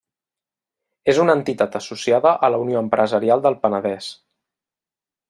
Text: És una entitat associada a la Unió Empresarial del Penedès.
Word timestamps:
És 1.11 1.19
una 1.25 1.35
entitat 1.39 1.77
associada 1.79 2.33
a 2.47 2.51
la 2.55 2.63
Unió 2.65 2.83
Empresarial 2.87 3.45
del 3.45 3.59
Penedès. 3.67 4.09